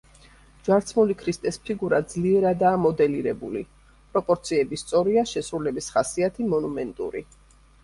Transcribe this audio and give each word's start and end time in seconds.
ჯვარცმული 0.67 1.15
ქრისტეს 1.19 1.59
ფიგურა 1.67 1.99
ძლიერადაა 2.13 2.79
მოდელირებული, 2.87 3.63
პროპორციები 4.17 4.81
სწორია, 4.85 5.27
შესრულების 5.35 5.93
ხასიათი 5.99 6.51
მონუმენტური. 6.57 7.27